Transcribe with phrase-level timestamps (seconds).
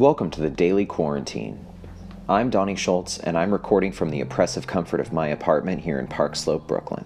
[0.00, 1.62] Welcome to the Daily Quarantine.
[2.26, 6.06] I'm Donnie Schultz, and I'm recording from the oppressive comfort of my apartment here in
[6.06, 7.04] Park Slope, Brooklyn.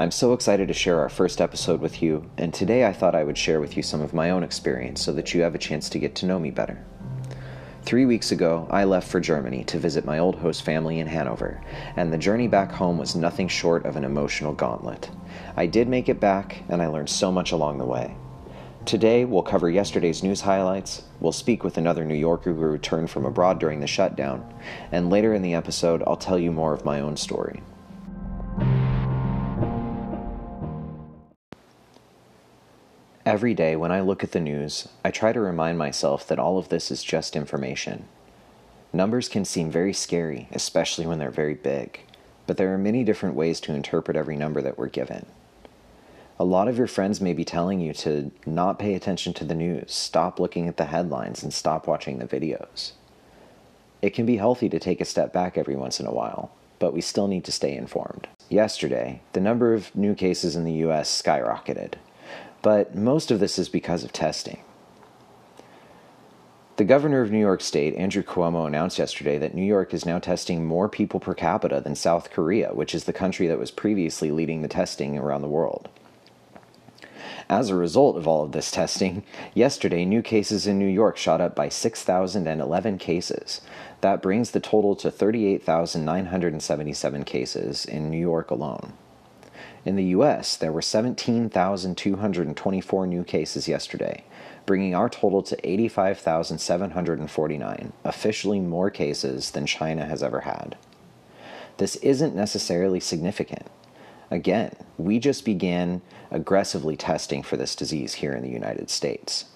[0.00, 3.22] I'm so excited to share our first episode with you, and today I thought I
[3.22, 5.88] would share with you some of my own experience so that you have a chance
[5.90, 6.84] to get to know me better.
[7.84, 11.62] Three weeks ago, I left for Germany to visit my old host family in Hanover,
[11.94, 15.08] and the journey back home was nothing short of an emotional gauntlet.
[15.56, 18.16] I did make it back, and I learned so much along the way.
[18.88, 23.26] Today, we'll cover yesterday's news highlights, we'll speak with another New Yorker who returned from
[23.26, 24.50] abroad during the shutdown,
[24.90, 27.62] and later in the episode, I'll tell you more of my own story.
[33.26, 36.56] Every day when I look at the news, I try to remind myself that all
[36.56, 38.06] of this is just information.
[38.90, 42.00] Numbers can seem very scary, especially when they're very big,
[42.46, 45.26] but there are many different ways to interpret every number that we're given.
[46.38, 49.54] A lot of your friends may be telling you to not pay attention to the
[49.54, 52.92] news, stop looking at the headlines, and stop watching the videos.
[54.00, 56.94] It can be healthy to take a step back every once in a while, but
[56.94, 58.28] we still need to stay informed.
[58.48, 61.94] Yesterday, the number of new cases in the US skyrocketed
[62.62, 64.58] but most of this is because of testing.
[66.76, 70.20] The governor of New York State, Andrew Cuomo, announced yesterday that New York is now
[70.20, 74.30] testing more people per capita than South Korea, which is the country that was previously
[74.30, 75.88] leading the testing around the world.
[77.50, 79.22] As a result of all of this testing,
[79.54, 83.62] yesterday new cases in New York shot up by 6,011 cases.
[84.02, 88.92] That brings the total to 38,977 cases in New York alone.
[89.86, 94.24] In the US, there were 17,224 new cases yesterday,
[94.66, 100.76] bringing our total to 85,749, officially more cases than China has ever had.
[101.78, 103.68] This isn't necessarily significant.
[104.30, 109.46] Again, we just began aggressively testing for this disease here in the United States.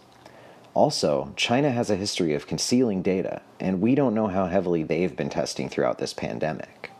[0.75, 5.15] Also, China has a history of concealing data, and we don't know how heavily they've
[5.15, 6.93] been testing throughout this pandemic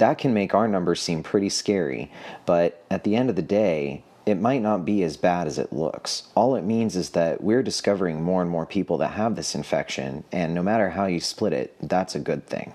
[0.00, 2.10] that can make our numbers seem pretty scary,
[2.46, 5.74] but at the end of the day, it might not be as bad as it
[5.74, 6.24] looks.
[6.34, 10.24] All it means is that we're discovering more and more people that have this infection,
[10.32, 12.72] and no matter how you split it, that's a good thing.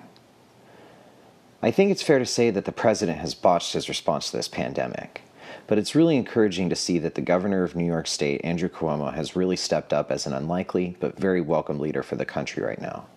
[1.66, 4.48] I think it's fair to say that the president has botched his response to this
[4.48, 5.24] pandemic,
[5.66, 9.12] but it's really encouraging to see that the governor of New York State, Andrew Cuomo,
[9.12, 12.80] has really stepped up as an unlikely but very welcome leader for the country right
[12.80, 13.08] now.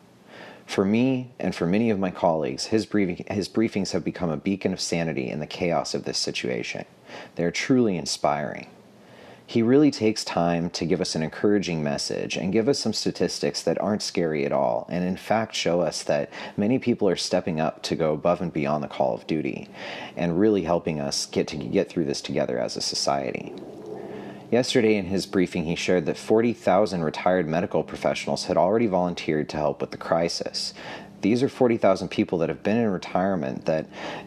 [0.64, 4.38] For me and for many of my colleagues, his, briefing, his briefings have become a
[4.38, 6.86] beacon of sanity in the chaos of this situation.
[7.34, 8.68] They are truly inspiring.
[9.48, 13.62] He really takes time to give us an encouraging message and give us some statistics
[13.62, 16.28] that aren't scary at all, and in fact show us that
[16.58, 19.70] many people are stepping up to go above and beyond the call of duty
[20.18, 23.54] and really helping us get to get through this together as a society.
[24.50, 29.56] Yesterday, in his briefing, he shared that 40,000 retired medical professionals had already volunteered to
[29.56, 30.74] help with the crisis.
[31.20, 33.86] These are 40,000 people that have been in retirement that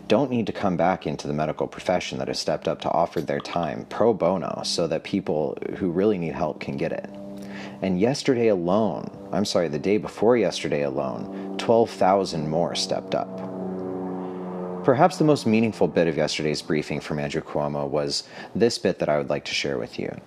[0.09, 3.21] don't need to come back into the medical profession, that have stepped up to offer
[3.21, 7.09] their time pro bono so that people who really need help can get it.
[7.81, 13.37] And yesterday alone, I'm sorry, the day before yesterday alone, 12,000 more stepped up.
[14.83, 19.09] Perhaps the most meaningful bit of yesterday's briefing from Andrew Cuomo was this bit that
[19.09, 20.19] I would like to share with you.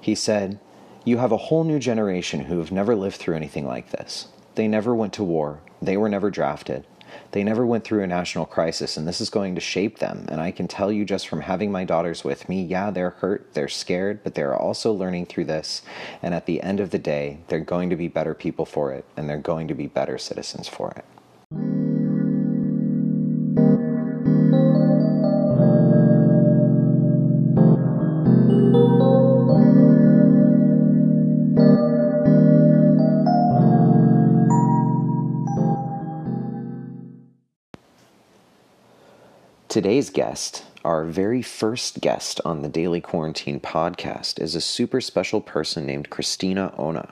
[0.00, 0.58] He said,
[1.04, 4.28] You have a whole new generation who have never lived through anything like this.
[4.56, 6.86] They never went to war, they were never drafted.
[7.32, 10.26] They never went through a national crisis, and this is going to shape them.
[10.28, 13.52] And I can tell you just from having my daughters with me, yeah, they're hurt,
[13.54, 15.82] they're scared, but they're also learning through this.
[16.22, 19.04] And at the end of the day, they're going to be better people for it,
[19.16, 21.04] and they're going to be better citizens for it.
[39.80, 45.40] Today's guest, our very first guest on the Daily Quarantine podcast, is a super special
[45.40, 47.08] person named Christina Ona.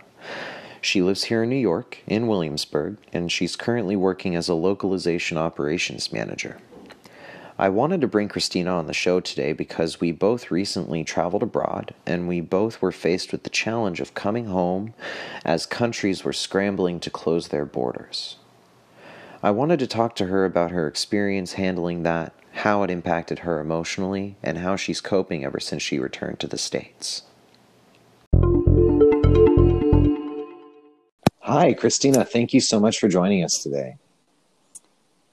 [0.83, 5.39] She lives here in New York, in Williamsburg, and she's currently working as a localization
[5.39, 6.59] operations manager.
[7.59, 11.95] I wanted to bring Christina on the show today because we both recently traveled abroad
[12.05, 14.93] and we both were faced with the challenge of coming home
[15.43, 18.37] as countries were scrambling to close their borders.
[19.43, 23.61] I wanted to talk to her about her experience handling that how it impacted her
[23.61, 27.23] emotionally, and how she's coping ever since she returned to the States.
[31.43, 32.25] Hi, Christina.
[32.25, 33.97] Thank you so much for joining us today.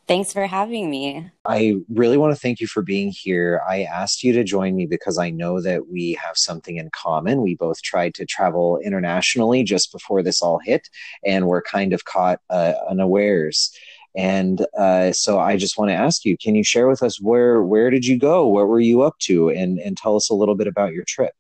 [0.07, 1.31] Thanks for having me.
[1.45, 3.59] I really want to thank you for being here.
[3.67, 7.41] I asked you to join me because I know that we have something in common.
[7.41, 10.89] We both tried to travel internationally just before this all hit,
[11.25, 13.71] and we're kind of caught uh, unawares.
[14.15, 17.61] And uh, so I just want to ask you, can you share with us where
[17.61, 18.47] where did you go?
[18.47, 19.49] What were you up to?
[19.49, 21.33] And and tell us a little bit about your trip.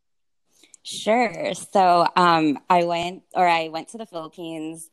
[0.83, 1.53] Sure.
[1.53, 4.89] So um, I went or I went to the Philippines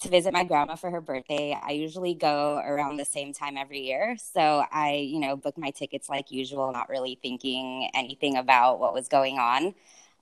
[0.00, 1.58] to visit my grandma for her birthday.
[1.60, 4.16] I usually go around the same time every year.
[4.32, 8.94] So I, you know, booked my tickets like usual, not really thinking anything about what
[8.94, 9.74] was going on.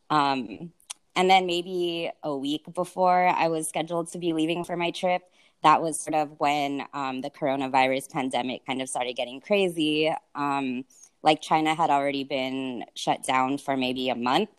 [0.08, 0.72] Um,
[1.14, 5.22] and then maybe a week before I was scheduled to be leaving for my trip,
[5.66, 10.14] that was sort of when um, the coronavirus pandemic kind of started getting crazy.
[10.36, 10.84] Um,
[11.24, 14.50] like China had already been shut down for maybe a month,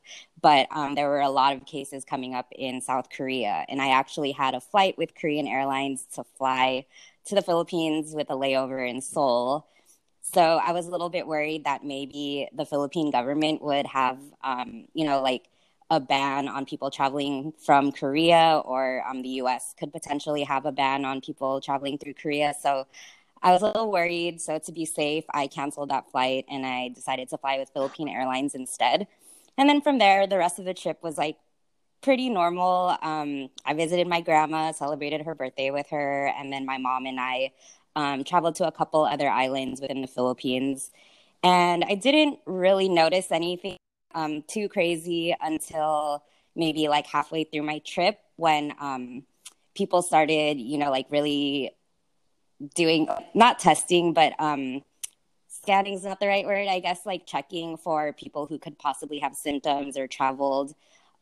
[0.41, 3.63] but um, there were a lot of cases coming up in South Korea.
[3.69, 6.85] And I actually had a flight with Korean Airlines to fly
[7.23, 9.65] to the Philippines with a layover in Seoul.
[10.21, 14.89] So I was a little bit worried that maybe the Philippine government would have, um,
[14.93, 15.47] you know, like
[15.89, 20.71] a ban on people traveling from Korea, or um, the US could potentially have a
[20.71, 22.53] ban on people traveling through Korea.
[22.59, 22.87] So
[23.41, 24.41] I was a little worried.
[24.41, 28.09] So to be safe, I canceled that flight and I decided to fly with Philippine
[28.09, 29.07] Airlines instead.
[29.57, 31.37] And then from there, the rest of the trip was like
[32.01, 32.97] pretty normal.
[33.01, 37.19] Um, I visited my grandma, celebrated her birthday with her, and then my mom and
[37.19, 37.51] I
[37.95, 40.91] um, traveled to a couple other islands within the Philippines.
[41.43, 43.77] And I didn't really notice anything
[44.13, 46.23] um, too crazy until
[46.55, 49.23] maybe like halfway through my trip when um,
[49.75, 51.71] people started, you know, like really
[52.75, 54.83] doing not testing, but um,
[55.47, 56.67] scanning is not the right word.
[56.67, 60.73] I guess like checking for people who could possibly have symptoms or traveled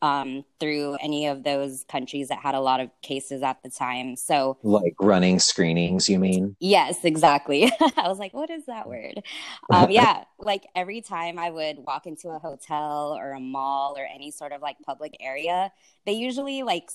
[0.01, 4.15] um, through any of those countries that had a lot of cases at the time.
[4.15, 6.55] So, like running screenings, you mean?
[6.59, 7.71] Yes, exactly.
[7.97, 9.23] I was like, what is that word?
[9.71, 14.05] Um, yeah, like every time I would walk into a hotel or a mall or
[14.05, 15.71] any sort of like public area,
[16.05, 16.89] they usually like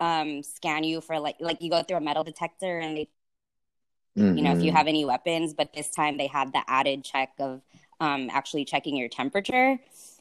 [0.00, 3.08] um, scan you for like like you go through a metal detector and they
[4.16, 4.36] mm-hmm.
[4.36, 4.76] you know, if you mm-hmm.
[4.76, 5.54] have any weapons.
[5.54, 7.62] But this time they had the added check of
[8.00, 9.78] um, actually checking your temperature.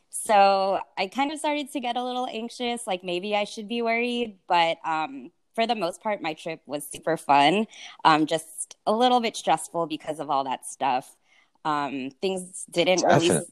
[0.10, 3.82] So I kind of started to get a little anxious, like maybe I should be
[3.82, 4.38] worried.
[4.48, 7.68] But um, for the most part, my trip was super fun,
[8.04, 11.16] um, just a little bit stressful because of all that stuff.
[11.64, 13.30] Um, things didn't Definitely.
[13.30, 13.46] really.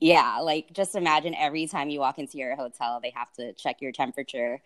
[0.00, 3.80] Yeah, like just imagine every time you walk into your hotel, they have to check
[3.80, 4.60] your temperature.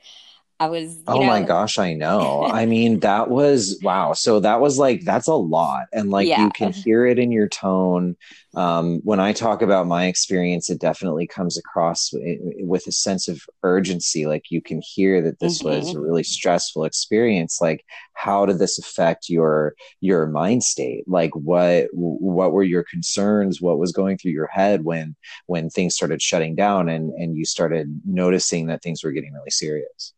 [0.59, 1.03] I was.
[1.07, 2.45] oh know, my gosh, I know.
[2.45, 4.15] I mean, that was wow.
[4.15, 6.45] So that was like that's a lot, and like yeah.
[6.45, 8.17] you can hear it in your tone.
[8.55, 13.43] Um, when I talk about my experience, it definitely comes across with a sense of
[13.63, 14.27] urgency.
[14.27, 15.77] Like you can hear that this mm-hmm.
[15.77, 17.61] was a really stressful experience.
[17.61, 21.05] Like, how did this affect your your mind state?
[21.07, 23.61] Like, what what were your concerns?
[23.61, 27.45] What was going through your head when when things started shutting down and and you
[27.45, 30.15] started noticing that things were getting really serious?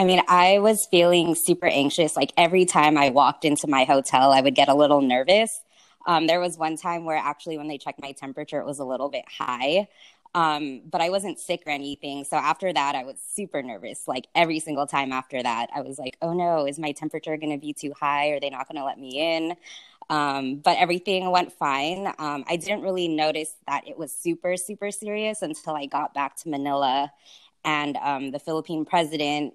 [0.00, 2.16] I mean, I was feeling super anxious.
[2.16, 5.60] Like every time I walked into my hotel, I would get a little nervous.
[6.06, 8.84] Um, there was one time where actually, when they checked my temperature, it was a
[8.84, 9.88] little bit high.
[10.34, 12.24] Um, but I wasn't sick or anything.
[12.24, 14.08] So after that, I was super nervous.
[14.08, 17.52] Like every single time after that, I was like, oh no, is my temperature going
[17.52, 18.28] to be too high?
[18.28, 19.54] Are they not going to let me in?
[20.08, 22.06] Um, but everything went fine.
[22.18, 26.36] Um, I didn't really notice that it was super, super serious until I got back
[26.36, 27.12] to Manila.
[27.66, 29.52] And um, the Philippine president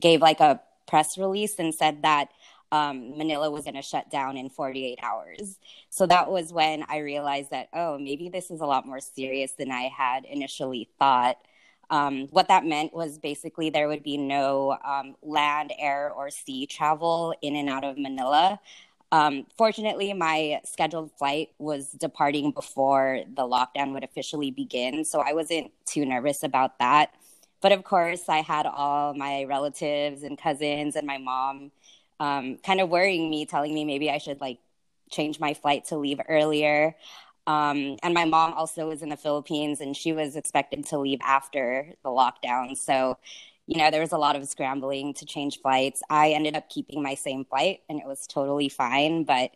[0.00, 2.28] gave like a press release and said that
[2.70, 5.58] um, Manila was going to shut down in 48 hours.
[5.90, 9.52] So that was when I realized that, oh, maybe this is a lot more serious
[9.52, 11.38] than I had initially thought.
[11.90, 16.66] Um, what that meant was basically there would be no um, land, air, or sea
[16.66, 18.60] travel in and out of Manila.
[19.10, 25.32] Um, fortunately, my scheduled flight was departing before the lockdown would officially begin, so I
[25.32, 27.14] wasn't too nervous about that.
[27.60, 31.72] But of course, I had all my relatives and cousins and my mom
[32.20, 34.58] um, kind of worrying me, telling me maybe I should like
[35.10, 36.94] change my flight to leave earlier.
[37.46, 41.20] Um, and my mom also was in the Philippines and she was expected to leave
[41.24, 42.76] after the lockdown.
[42.76, 43.16] So,
[43.66, 46.02] you know, there was a lot of scrambling to change flights.
[46.10, 49.24] I ended up keeping my same flight and it was totally fine.
[49.24, 49.52] But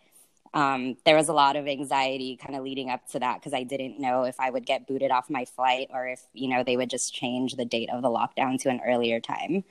[0.54, 3.62] um, there was a lot of anxiety kind of leading up to that because I
[3.62, 6.76] didn't know if I would get booted off my flight or if you know they
[6.76, 9.64] would just change the date of the lockdown to an earlier time.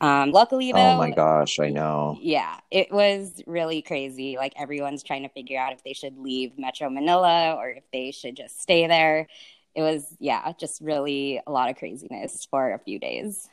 [0.00, 2.18] Um, luckily, though, oh my gosh, I know.
[2.20, 4.36] Yeah, it was really crazy.
[4.36, 8.12] Like everyone's trying to figure out if they should leave Metro Manila or if they
[8.12, 9.26] should just stay there.
[9.74, 13.48] It was, yeah, just really a lot of craziness for a few days.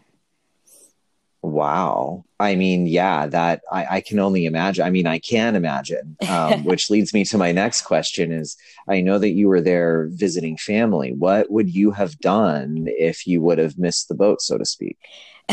[1.46, 2.26] Wow.
[2.40, 4.84] I mean, yeah, that I, I, can only imagine.
[4.84, 8.58] I mean, I can imagine, um, which leads me to my next question is
[8.90, 11.14] I know that you were there visiting family.
[11.14, 14.98] What would you have done if you would have missed the boat, so to speak?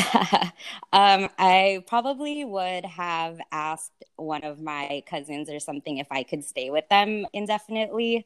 [0.92, 6.42] um, I probably would have asked one of my cousins or something if I could
[6.42, 8.24] stay with them indefinitely.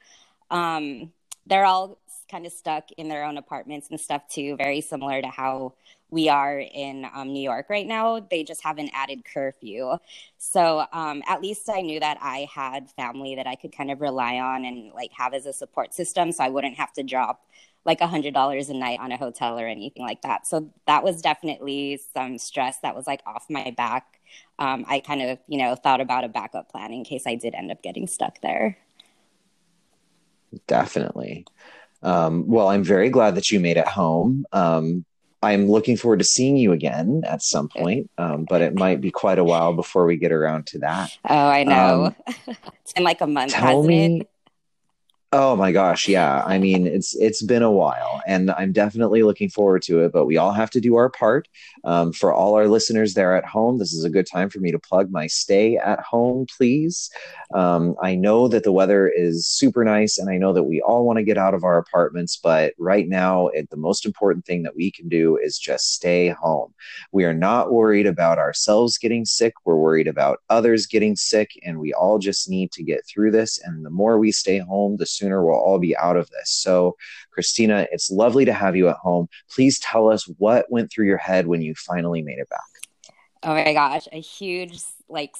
[0.50, 1.12] Um,
[1.46, 1.98] they're all
[2.30, 5.74] kind of stuck in their own apartments and stuff too, very similar to how
[6.10, 8.20] we are in um, New York right now.
[8.20, 9.96] They just have an added curfew.
[10.38, 14.00] So um, at least I knew that I had family that I could kind of
[14.00, 16.32] rely on and like have as a support system.
[16.32, 17.42] So I wouldn't have to drop
[17.84, 20.46] like a hundred dollars a night on a hotel or anything like that.
[20.46, 24.20] So that was definitely some stress that was like off my back.
[24.58, 27.54] Um, I kind of, you know, thought about a backup plan in case I did
[27.54, 28.76] end up getting stuck there.
[30.66, 31.46] Definitely.
[32.02, 34.46] Um, well, I'm very glad that you made it home.
[34.52, 35.04] Um,
[35.46, 39.10] I'm looking forward to seeing you again at some point, um, but it might be
[39.10, 41.16] quite a while before we get around to that.
[41.28, 42.14] Oh, I know.
[42.26, 42.36] Um,
[42.82, 44.28] it's been like a month, tell me, it?
[45.32, 46.42] Oh my gosh, yeah.
[46.46, 50.12] I mean, it's it's been a while, and I'm definitely looking forward to it.
[50.12, 51.48] But we all have to do our part.
[51.82, 54.70] Um, for all our listeners there at home, this is a good time for me
[54.70, 57.10] to plug my stay at home, please.
[57.52, 61.04] Um, I know that the weather is super nice, and I know that we all
[61.04, 62.38] want to get out of our apartments.
[62.40, 66.28] But right now, it, the most important thing that we can do is just stay
[66.28, 66.72] home.
[67.10, 69.54] We are not worried about ourselves getting sick.
[69.64, 73.58] We're worried about others getting sick, and we all just need to get through this.
[73.64, 76.50] And the more we stay home, the sooner we'll all be out of this.
[76.50, 76.96] So,
[77.30, 79.28] Christina, it's lovely to have you at home.
[79.50, 82.60] Please tell us what went through your head when you finally made it back.
[83.42, 85.34] Oh my gosh, a huge like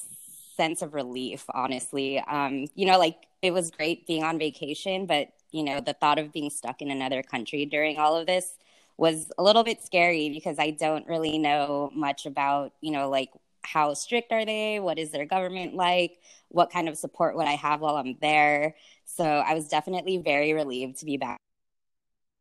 [0.55, 2.19] sense of relief, honestly.
[2.19, 6.19] Um, you know, like it was great being on vacation, but you know, the thought
[6.19, 8.57] of being stuck in another country during all of this
[8.97, 13.29] was a little bit scary because I don't really know much about, you know, like
[13.67, 14.79] how strict are they?
[14.79, 16.19] What is their government like?
[16.49, 18.75] What kind of support would I have while I'm there?
[19.05, 21.39] So I was definitely very relieved to be back.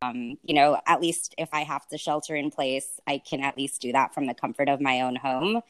[0.03, 3.57] Um, you know, at least if I have to shelter in place, I can at
[3.57, 5.63] least do that from the comfort of my own home.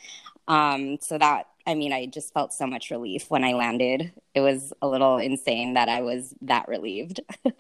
[0.49, 4.13] Um, so that, I mean, I just felt so much relief when I landed.
[4.35, 7.21] It was a little insane that I was that relieved.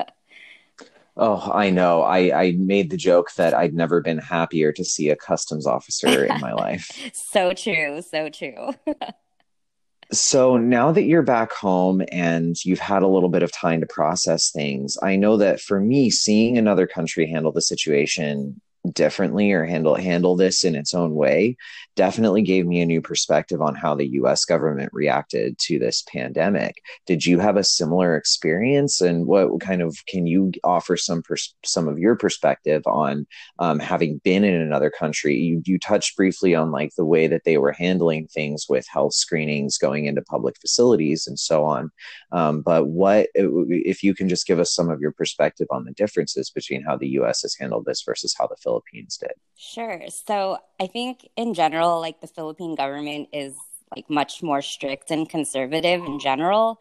[1.16, 2.02] Oh, I know.
[2.02, 6.24] I, I made the joke that I'd never been happier to see a customs officer
[6.24, 6.90] in my life.
[7.14, 8.02] so true.
[8.02, 8.74] So true.
[10.12, 13.86] so now that you're back home and you've had a little bit of time to
[13.86, 19.64] process things, I know that for me, seeing another country handle the situation differently or
[19.64, 21.56] handle handle this in its own way
[21.96, 26.76] definitely gave me a new perspective on how the US government reacted to this pandemic.
[27.06, 31.54] Did you have a similar experience and what kind of can you offer some pers-
[31.64, 33.26] some of your perspective on
[33.58, 35.36] um, having been in another country?
[35.36, 39.14] You you touched briefly on like the way that they were handling things with health
[39.14, 41.90] screenings going into public facilities and so on.
[42.36, 45.92] Um, but what if you can just give us some of your perspective on the
[45.92, 49.32] differences between how the US has handled this versus how the Philippines did?
[49.56, 50.02] Sure.
[50.08, 53.54] So I think in general, like the Philippine government is
[53.96, 56.78] like much more strict and conservative in general,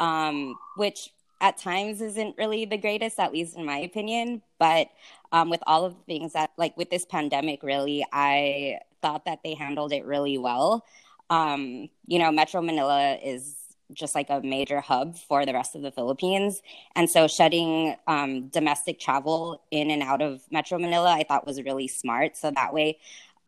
[0.00, 1.10] um, which
[1.42, 4.40] at times isn't really the greatest, at least in my opinion.
[4.58, 4.88] But
[5.32, 9.40] um, with all of the things that, like with this pandemic, really, I thought that
[9.44, 10.86] they handled it really well.
[11.28, 13.63] Um, you know, Metro Manila is
[13.94, 16.62] just like a major hub for the rest of the Philippines.
[16.94, 21.62] And so shutting um, domestic travel in and out of Metro Manila, I thought was
[21.62, 22.36] really smart.
[22.36, 22.98] So that way,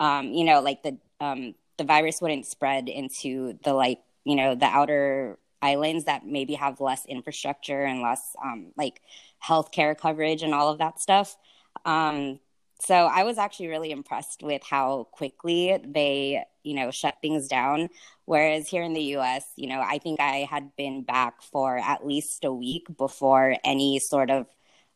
[0.00, 4.54] um, you know, like the um, the virus wouldn't spread into the like, you know,
[4.54, 9.00] the outer islands that maybe have less infrastructure and less um, like
[9.44, 11.36] healthcare coverage and all of that stuff.
[11.84, 12.40] Um,
[12.80, 17.88] so I was actually really impressed with how quickly they, you know, shut things down.
[18.26, 22.06] Whereas here in the US, you know, I think I had been back for at
[22.06, 24.46] least a week before any sort of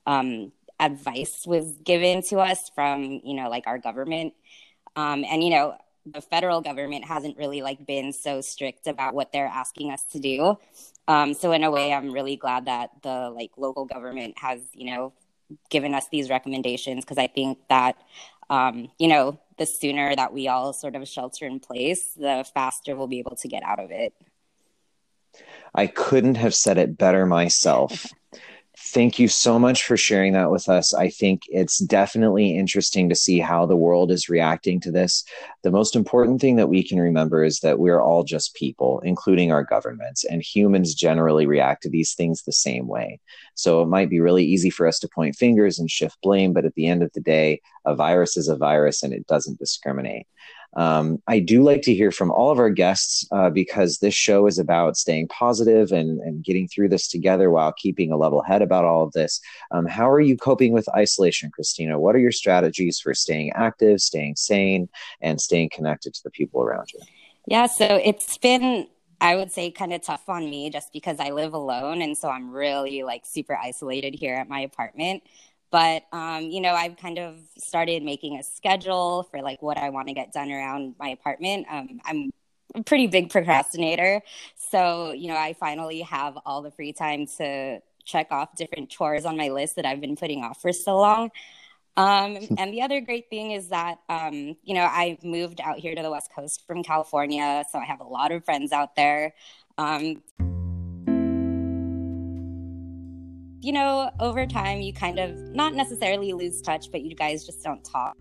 [0.07, 4.35] um, advice was given to us from, you know, like our government.
[4.97, 9.33] Um, and, you know, the federal government hasn't really like been so strict about what
[9.33, 10.59] they're asking us to do.
[11.09, 14.91] Um, so in a way, I'm really glad that the like local government has, you
[14.95, 15.13] know,
[15.69, 17.97] given us these recommendations because I think that,
[18.49, 22.97] um, you know, the sooner that we all sort of shelter in place, the faster
[22.97, 24.14] we'll be able to get out of it.
[25.75, 28.07] I couldn't have said it better myself.
[28.83, 30.95] Thank you so much for sharing that with us.
[30.95, 35.23] I think it's definitely interesting to see how the world is reacting to this.
[35.63, 39.53] The most important thing that we can remember is that we're all just people, including
[39.53, 43.21] our governments, and humans generally react to these things the same way.
[43.55, 46.65] So it might be really easy for us to point fingers and shift blame, but
[46.65, 50.27] at the end of the day, a virus is a virus and it doesn't discriminate.
[50.77, 54.47] Um, I do like to hear from all of our guests uh, because this show
[54.47, 58.62] is about staying positive and, and getting through this together while keeping a level head
[58.62, 59.41] about all of this.
[59.73, 61.99] Um, how are you coping with isolation, Christina?
[61.99, 64.89] What are your strategies for staying active, staying sane,
[65.21, 67.00] and staying connected to the people around you?
[67.47, 68.87] Yeah, so it's been
[69.21, 72.31] I would say kind of tough on me just because I live alone and so
[72.31, 75.25] I'm really like super isolated here at my apartment.
[75.71, 79.91] But um, you know, I've kind of started making a schedule for like what I
[79.91, 81.67] want to get done around my apartment.
[81.71, 82.31] Um, I'm
[82.75, 84.23] a pretty big procrastinator,
[84.57, 89.25] so you know, I finally have all the free time to check off different chores
[89.25, 91.31] on my list that I've been putting off for so long.
[91.97, 95.95] Um, and the other great thing is that, um, you know, I moved out here
[95.95, 99.35] to the West Coast from California, so I have a lot of friends out there.
[99.77, 100.23] Um,
[103.61, 107.62] you know, over time, you kind of not necessarily lose touch, but you guys just
[107.62, 108.17] don't talk.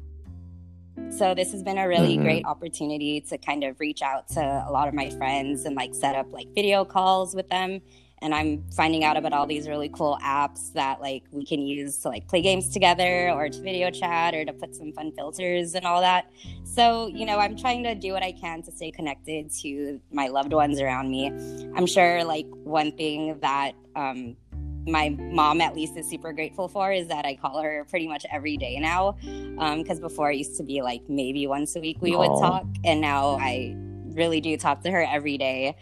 [1.18, 2.24] So this has been a really mm-hmm.
[2.24, 5.96] great opportunity to kind of reach out to a lot of my friends and like
[5.96, 7.82] set up like video calls with them
[8.22, 12.00] and I'm finding out about all these really cool apps that like we can use
[12.00, 15.74] to like play games together or to video chat or to put some fun filters
[15.74, 16.30] and all that.
[16.64, 20.28] So, you know, I'm trying to do what I can to stay connected to my
[20.28, 21.28] loved ones around me.
[21.76, 24.36] I'm sure like one thing that um,
[24.92, 28.26] my mom at least is super grateful for is that I call her pretty much
[28.32, 29.14] every day now.
[29.22, 32.20] Because um, before it used to be like maybe once a week we Aww.
[32.20, 33.76] would talk, and now I
[34.16, 35.76] really do talk to her every day.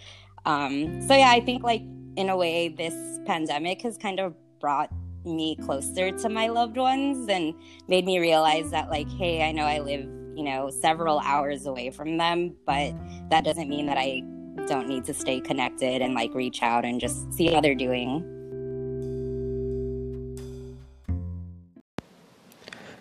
[0.45, 1.81] Um, so yeah, I think like
[2.15, 4.91] in a way, this pandemic has kind of brought
[5.23, 7.53] me closer to my loved ones and
[7.87, 10.01] made me realize that, like, hey, I know I live,
[10.35, 12.93] you know, several hours away from them, but
[13.29, 14.23] that doesn't mean that I
[14.67, 18.36] don't need to stay connected and like reach out and just see how they're doing.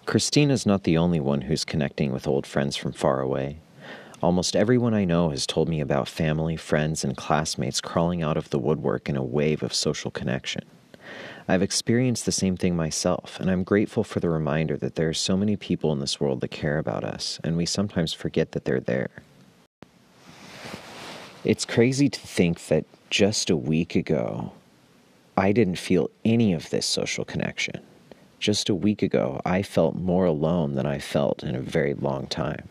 [0.06, 3.58] Christina's not the only one who's connecting with old friends from far away.
[4.22, 8.50] Almost everyone I know has told me about family, friends, and classmates crawling out of
[8.50, 10.64] the woodwork in a wave of social connection.
[11.48, 15.14] I've experienced the same thing myself, and I'm grateful for the reminder that there are
[15.14, 18.64] so many people in this world that care about us, and we sometimes forget that
[18.64, 19.10] they're there.
[21.44, 24.52] It's crazy to think that just a week ago,
[25.36, 27.82] I didn't feel any of this social connection.
[28.38, 32.26] Just a week ago, I felt more alone than I felt in a very long
[32.26, 32.68] time.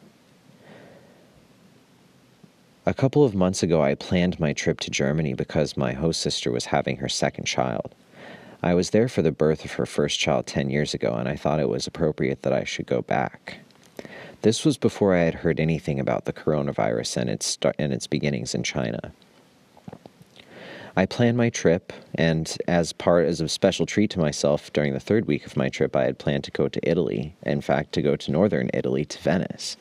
[2.85, 6.51] A couple of months ago, I planned my trip to Germany because my host sister
[6.51, 7.95] was having her second child.
[8.61, 11.35] I was there for the birth of her first child 10 years ago, and I
[11.35, 13.57] thought it was appropriate that I should go back.
[14.43, 18.53] This was before I had heard anything about the coronavirus and its, and its beginnings
[18.53, 19.11] in China.
[20.97, 24.99] I planned my trip, and as part as a special treat to myself during the
[24.99, 27.35] third week of my trip, I had planned to go to Italy.
[27.43, 29.75] In fact, to go to northern Italy to Venice.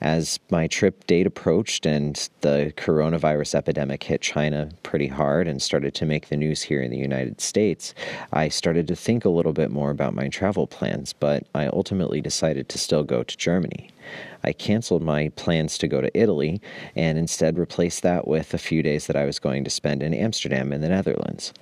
[0.00, 5.94] As my trip date approached and the coronavirus epidemic hit China pretty hard and started
[5.94, 7.94] to make the news here in the United States,
[8.32, 12.20] I started to think a little bit more about my travel plans, but I ultimately
[12.20, 13.90] decided to still go to Germany.
[14.42, 16.60] I canceled my plans to go to Italy
[16.94, 20.12] and instead replaced that with a few days that I was going to spend in
[20.12, 21.54] Amsterdam in the Netherlands.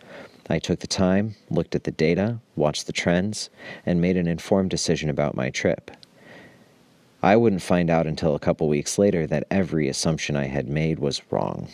[0.50, 3.48] I took the time, looked at the data, watched the trends,
[3.86, 5.90] and made an informed decision about my trip.
[7.22, 10.98] I wouldn't find out until a couple weeks later that every assumption I had made
[10.98, 11.68] was wrong.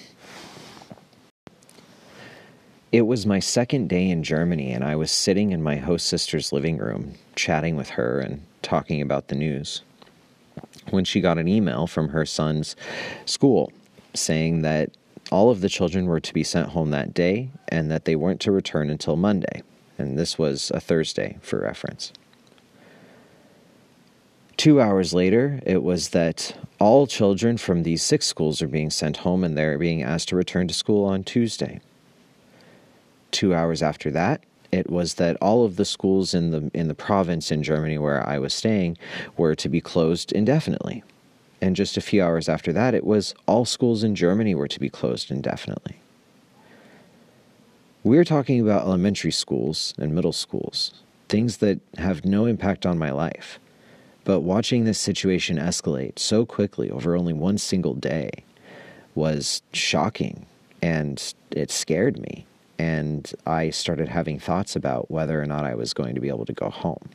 [2.92, 6.52] It was my second day in Germany, and I was sitting in my host sister's
[6.52, 9.82] living room, chatting with her and talking about the news,
[10.90, 12.76] when she got an email from her son's
[13.24, 13.72] school
[14.14, 14.90] saying that
[15.30, 18.40] all of the children were to be sent home that day and that they weren't
[18.40, 19.62] to return until Monday.
[19.98, 22.12] And this was a Thursday, for reference.
[24.58, 29.18] Two hours later, it was that all children from these six schools are being sent
[29.18, 31.80] home and they're being asked to return to school on Tuesday.
[33.30, 34.42] Two hours after that,
[34.72, 38.28] it was that all of the schools in the in the province in Germany where
[38.28, 38.98] I was staying
[39.36, 41.04] were to be closed indefinitely.
[41.60, 44.80] And just a few hours after that, it was all schools in Germany were to
[44.80, 46.00] be closed indefinitely.
[48.02, 50.94] We're talking about elementary schools and middle schools,
[51.28, 53.60] things that have no impact on my life.
[54.28, 58.30] But watching this situation escalate so quickly over only one single day
[59.14, 60.44] was shocking
[60.82, 62.44] and it scared me.
[62.78, 66.44] And I started having thoughts about whether or not I was going to be able
[66.44, 67.08] to go home.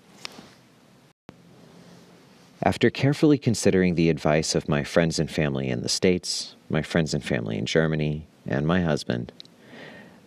[2.63, 7.13] After carefully considering the advice of my friends and family in the States, my friends
[7.13, 9.31] and family in Germany, and my husband,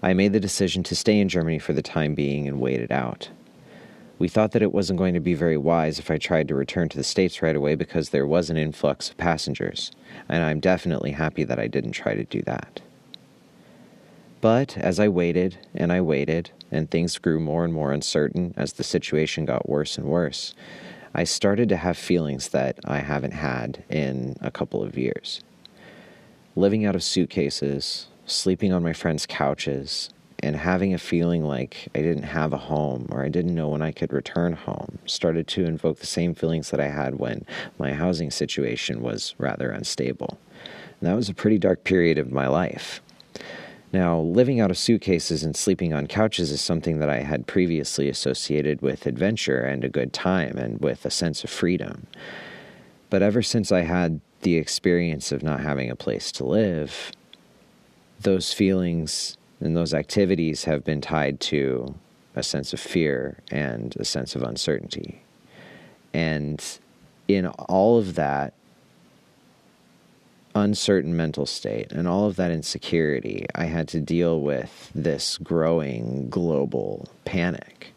[0.04, 2.92] I made the decision to stay in Germany for the time being and wait it
[2.92, 3.30] out.
[4.18, 6.88] We thought that it wasn't going to be very wise if I tried to return
[6.88, 9.92] to the States right away because there was an influx of passengers,
[10.28, 12.80] and I'm definitely happy that I didn't try to do that.
[14.40, 18.74] But as I waited and I waited, and things grew more and more uncertain as
[18.74, 20.54] the situation got worse and worse,
[21.14, 25.40] I started to have feelings that I haven't had in a couple of years.
[26.54, 32.02] Living out of suitcases, sleeping on my friends' couches, and having a feeling like I
[32.02, 35.64] didn't have a home or I didn't know when I could return home started to
[35.64, 37.44] invoke the same feelings that I had when
[37.78, 40.38] my housing situation was rather unstable.
[41.00, 43.00] And that was a pretty dark period of my life.
[43.92, 48.08] Now, living out of suitcases and sleeping on couches is something that I had previously
[48.08, 52.06] associated with adventure and a good time and with a sense of freedom.
[53.08, 57.12] But ever since I had the experience of not having a place to live,
[58.20, 61.94] those feelings and those activities have been tied to
[62.34, 65.22] a sense of fear and a sense of uncertainty.
[66.12, 66.62] And
[67.26, 68.52] in all of that
[70.54, 76.28] uncertain mental state and all of that insecurity, I had to deal with this growing
[76.28, 77.94] global panic.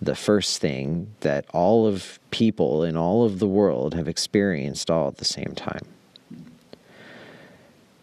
[0.00, 5.08] The first thing that all of people in all of the world have experienced all
[5.08, 5.86] at the same time.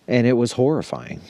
[0.08, 1.22] And it was horrifying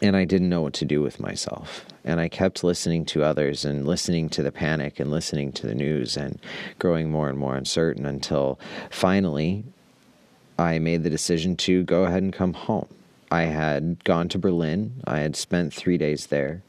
[0.00, 1.84] and I didn't know what to do with myself.
[2.04, 5.74] And I kept listening to others and listening to the panic and listening to the
[5.74, 6.38] news and
[6.78, 8.58] growing more and more uncertain until
[8.90, 9.64] finally
[10.58, 12.88] I made the decision to go ahead and come home.
[13.30, 16.62] I had gone to Berlin, I had spent three days there,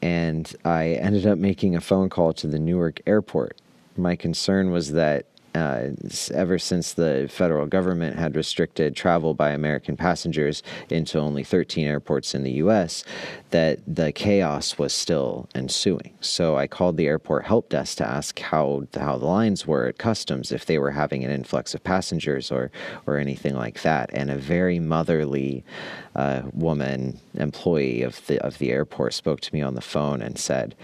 [0.00, 3.60] and I ended up making a phone call to the Newark airport.
[3.96, 5.88] My concern was that uh,
[6.32, 12.34] ever since the federal government had restricted travel by American passengers into only 13 airports
[12.34, 13.04] in the U.S.,
[13.50, 16.14] that the chaos was still ensuing.
[16.20, 19.98] So I called the airport help desk to ask how how the lines were at
[19.98, 22.70] customs, if they were having an influx of passengers or
[23.06, 24.10] or anything like that.
[24.12, 25.64] And a very motherly
[26.14, 30.38] uh, woman employee of the of the airport spoke to me on the phone and
[30.38, 30.74] said,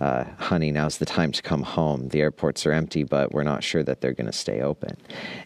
[0.00, 2.08] uh, "Honey, now's the time to come home.
[2.08, 4.96] The airports are empty, but we're not sure that they're going to stay open."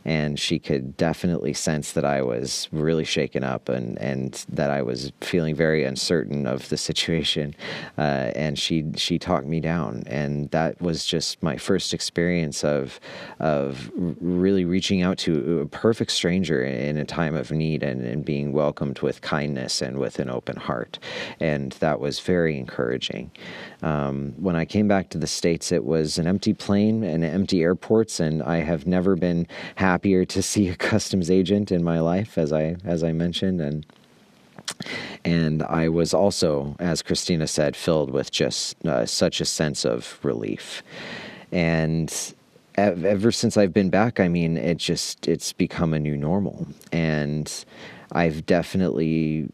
[0.04, 4.82] And she could definitely sense that I was really shaken up and and that I
[4.82, 7.54] was feeling very uncertain of the situation.
[7.96, 12.98] Uh, and she she talked me down, and that was just my first experience of
[13.38, 18.24] of really reaching out to a perfect stranger in a time of need and, and
[18.24, 20.98] being welcomed with kindness and with an open heart.
[21.38, 23.30] And that was very encouraging.
[23.82, 27.60] Um, when I came back to the States, it was an empty plane and empty
[27.62, 32.38] airports, and I have never been happier to see a customs agent in my life,
[32.38, 33.84] as I as I mentioned, and
[35.24, 40.18] and I was also, as Christina said, filled with just uh, such a sense of
[40.22, 40.82] relief.
[41.52, 42.12] And
[42.76, 47.64] ever since I've been back, I mean, it just it's become a new normal, and
[48.12, 49.48] I've definitely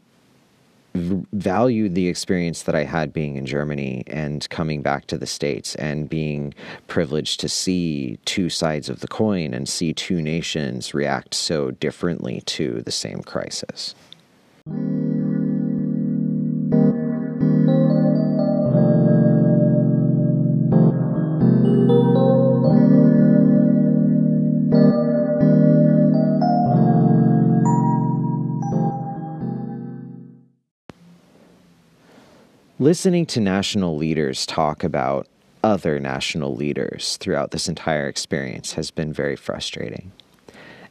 [0.95, 5.75] valued the experience that I had being in Germany and coming back to the States
[5.75, 6.53] and being
[6.87, 12.41] privileged to see two sides of the coin and see two nations react so differently
[12.45, 13.93] to the same crisis.
[32.85, 35.27] Listening to national leaders talk about
[35.63, 40.11] other national leaders throughout this entire experience has been very frustrating.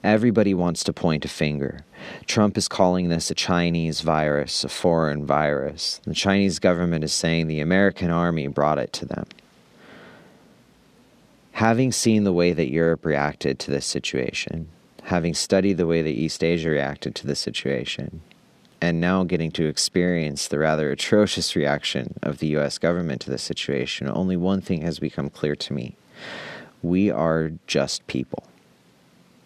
[0.03, 1.85] Everybody wants to point a finger.
[2.27, 6.01] Trump is calling this a Chinese virus, a foreign virus.
[6.03, 9.27] The Chinese government is saying the American army brought it to them.
[11.53, 14.67] Having seen the way that Europe reacted to this situation,
[15.05, 18.21] having studied the way that East Asia reacted to this situation,
[18.81, 23.39] and now getting to experience the rather atrocious reaction of the US government to the
[23.39, 25.97] situation, only one thing has become clear to me.
[26.83, 28.45] We are just people.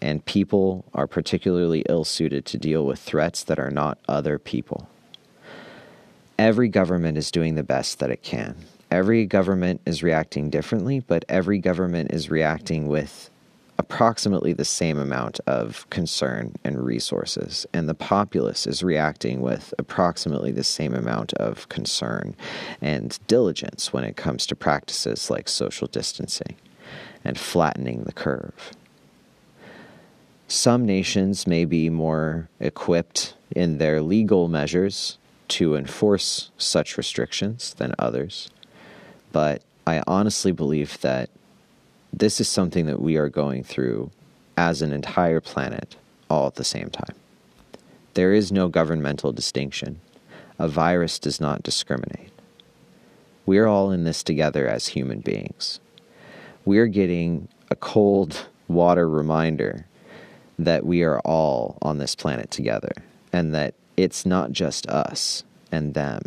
[0.01, 4.89] And people are particularly ill suited to deal with threats that are not other people.
[6.37, 8.55] Every government is doing the best that it can.
[8.89, 13.29] Every government is reacting differently, but every government is reacting with
[13.79, 20.51] approximately the same amount of concern and resources, and the populace is reacting with approximately
[20.51, 22.35] the same amount of concern
[22.81, 26.57] and diligence when it comes to practices like social distancing
[27.23, 28.71] and flattening the curve.
[30.49, 37.95] Some nations may be more equipped in their legal measures to enforce such restrictions than
[37.97, 38.49] others,
[39.31, 41.29] but I honestly believe that
[42.11, 44.11] this is something that we are going through
[44.57, 45.95] as an entire planet
[46.29, 47.15] all at the same time.
[48.13, 50.01] There is no governmental distinction.
[50.57, 52.31] A virus does not discriminate.
[53.45, 55.79] We're all in this together as human beings.
[56.65, 59.85] We're getting a cold water reminder
[60.57, 62.91] that we are all on this planet together
[63.31, 66.21] and that it's not just us and them,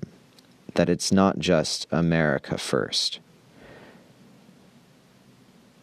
[0.74, 3.20] that it's not just America first,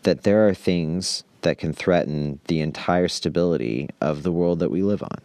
[0.03, 4.81] that there are things that can threaten the entire stability of the world that we
[4.81, 5.19] live on,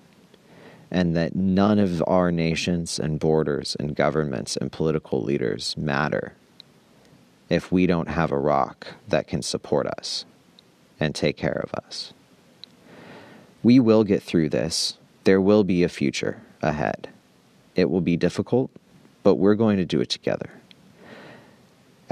[0.90, 6.34] and that none of our nations and borders and governments and political leaders matter
[7.48, 10.24] if we don't have a rock that can support us
[11.00, 12.12] and take care of us.
[13.62, 14.98] We will get through this.
[15.24, 17.08] There will be a future ahead.
[17.74, 18.70] It will be difficult,
[19.22, 20.50] but we're going to do it together.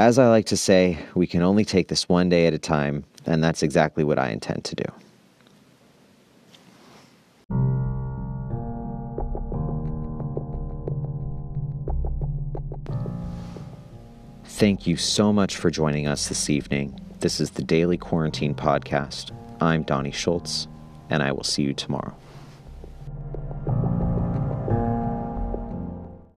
[0.02, 3.04] As I like to say, we can only take this one day at a time,
[3.24, 4.84] and that's exactly what I intend to do.
[14.44, 16.98] Thank you so much for joining us this evening.
[17.20, 19.30] This is the Daily Quarantine Podcast.
[19.60, 20.66] I'm Donnie Schultz,
[21.10, 22.16] and I will see you tomorrow.